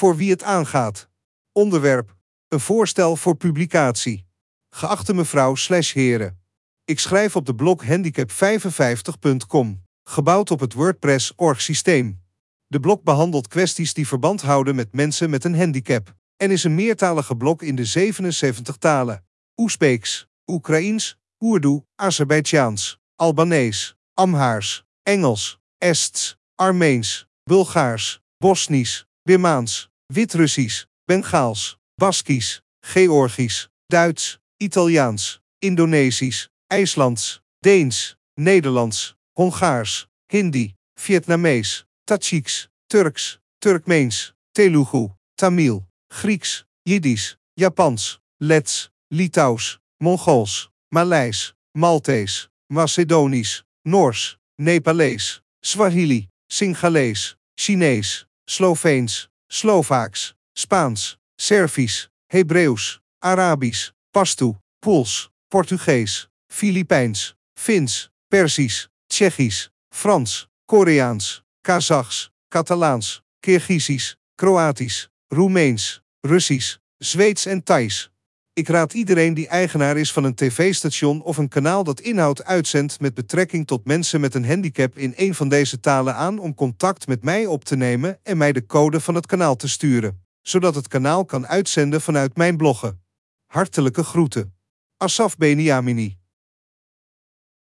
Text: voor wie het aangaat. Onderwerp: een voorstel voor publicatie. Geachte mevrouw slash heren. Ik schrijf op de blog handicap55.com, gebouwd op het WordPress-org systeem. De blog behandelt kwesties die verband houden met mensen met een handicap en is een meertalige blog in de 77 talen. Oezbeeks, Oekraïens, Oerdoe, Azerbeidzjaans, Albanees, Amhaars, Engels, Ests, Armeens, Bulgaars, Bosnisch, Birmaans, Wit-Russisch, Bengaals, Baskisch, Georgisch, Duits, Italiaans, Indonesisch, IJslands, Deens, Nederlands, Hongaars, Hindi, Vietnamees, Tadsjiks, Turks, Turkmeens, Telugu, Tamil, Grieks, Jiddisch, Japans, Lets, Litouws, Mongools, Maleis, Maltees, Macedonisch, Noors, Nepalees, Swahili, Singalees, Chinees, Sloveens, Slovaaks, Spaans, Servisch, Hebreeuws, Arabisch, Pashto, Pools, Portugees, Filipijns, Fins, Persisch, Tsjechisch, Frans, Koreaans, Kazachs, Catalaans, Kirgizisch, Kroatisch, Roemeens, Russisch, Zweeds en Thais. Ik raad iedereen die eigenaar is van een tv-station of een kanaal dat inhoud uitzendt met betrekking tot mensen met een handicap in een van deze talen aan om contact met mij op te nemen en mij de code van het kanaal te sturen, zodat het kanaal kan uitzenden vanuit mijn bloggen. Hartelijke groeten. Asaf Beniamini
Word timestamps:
voor 0.00 0.16
wie 0.16 0.30
het 0.30 0.42
aangaat. 0.42 1.08
Onderwerp: 1.52 2.16
een 2.48 2.60
voorstel 2.60 3.16
voor 3.16 3.36
publicatie. 3.36 4.26
Geachte 4.70 5.14
mevrouw 5.14 5.54
slash 5.54 5.92
heren. 5.92 6.42
Ik 6.84 6.98
schrijf 6.98 7.36
op 7.36 7.46
de 7.46 7.54
blog 7.54 7.84
handicap55.com, 7.84 9.82
gebouwd 10.02 10.50
op 10.50 10.60
het 10.60 10.72
WordPress-org 10.72 11.60
systeem. 11.60 12.20
De 12.66 12.80
blog 12.80 13.02
behandelt 13.02 13.48
kwesties 13.48 13.94
die 13.94 14.06
verband 14.06 14.42
houden 14.42 14.74
met 14.74 14.92
mensen 14.92 15.30
met 15.30 15.44
een 15.44 15.56
handicap 15.56 16.14
en 16.36 16.50
is 16.50 16.64
een 16.64 16.74
meertalige 16.74 17.36
blog 17.36 17.62
in 17.62 17.76
de 17.76 17.84
77 17.84 18.76
talen. 18.76 19.24
Oezbeeks, 19.56 20.26
Oekraïens, 20.46 21.18
Oerdoe, 21.38 21.84
Azerbeidzjaans, 21.94 23.00
Albanees, 23.16 23.96
Amhaars, 24.14 24.84
Engels, 25.02 25.60
Ests, 25.78 26.36
Armeens, 26.54 27.26
Bulgaars, 27.42 28.22
Bosnisch, 28.38 29.08
Birmaans, 29.22 29.89
Wit-Russisch, 30.12 30.86
Bengaals, 31.06 31.76
Baskisch, 31.96 32.60
Georgisch, 32.82 33.68
Duits, 33.88 34.38
Italiaans, 34.58 35.40
Indonesisch, 35.62 36.48
IJslands, 36.68 37.40
Deens, 37.64 38.16
Nederlands, 38.36 39.14
Hongaars, 39.38 40.08
Hindi, 40.28 40.74
Vietnamees, 40.96 41.84
Tadsjiks, 42.06 42.68
Turks, 42.88 43.38
Turkmeens, 43.60 44.32
Telugu, 44.52 45.10
Tamil, 45.36 45.86
Grieks, 46.08 46.64
Jiddisch, 46.84 47.36
Japans, 47.56 48.18
Lets, 48.40 48.90
Litouws, 49.12 49.78
Mongools, 50.02 50.70
Maleis, 50.92 51.52
Maltees, 51.76 52.48
Macedonisch, 52.68 53.62
Noors, 53.84 54.38
Nepalees, 54.60 55.40
Swahili, 55.62 56.28
Singalees, 56.50 57.36
Chinees, 57.56 58.26
Sloveens, 58.46 59.29
Slovaaks, 59.50 60.34
Spaans, 60.54 61.16
Servisch, 61.36 62.08
Hebreeuws, 62.32 63.00
Arabisch, 63.20 63.92
Pashto, 64.14 64.56
Pools, 64.80 65.28
Portugees, 65.50 66.28
Filipijns, 66.48 67.34
Fins, 67.56 68.10
Persisch, 68.30 68.88
Tsjechisch, 69.10 69.68
Frans, 69.92 70.46
Koreaans, 70.66 71.42
Kazachs, 71.64 72.30
Catalaans, 72.48 73.22
Kirgizisch, 73.42 74.16
Kroatisch, 74.38 75.08
Roemeens, 75.32 76.00
Russisch, 76.24 76.78
Zweeds 77.02 77.46
en 77.46 77.62
Thais. 77.62 78.10
Ik 78.52 78.68
raad 78.68 78.92
iedereen 78.92 79.34
die 79.34 79.48
eigenaar 79.48 79.96
is 79.96 80.12
van 80.12 80.24
een 80.24 80.34
tv-station 80.34 81.22
of 81.22 81.36
een 81.36 81.48
kanaal 81.48 81.84
dat 81.84 82.00
inhoud 82.00 82.44
uitzendt 82.44 83.00
met 83.00 83.14
betrekking 83.14 83.66
tot 83.66 83.84
mensen 83.84 84.20
met 84.20 84.34
een 84.34 84.46
handicap 84.46 84.98
in 84.98 85.12
een 85.16 85.34
van 85.34 85.48
deze 85.48 85.80
talen 85.80 86.14
aan 86.14 86.38
om 86.38 86.54
contact 86.54 87.06
met 87.06 87.24
mij 87.24 87.46
op 87.46 87.64
te 87.64 87.76
nemen 87.76 88.18
en 88.22 88.36
mij 88.36 88.52
de 88.52 88.66
code 88.66 89.00
van 89.00 89.14
het 89.14 89.26
kanaal 89.26 89.56
te 89.56 89.68
sturen, 89.68 90.24
zodat 90.42 90.74
het 90.74 90.88
kanaal 90.88 91.24
kan 91.24 91.46
uitzenden 91.46 92.00
vanuit 92.00 92.36
mijn 92.36 92.56
bloggen. 92.56 93.02
Hartelijke 93.46 94.04
groeten. 94.04 94.54
Asaf 94.96 95.36
Beniamini 95.36 96.19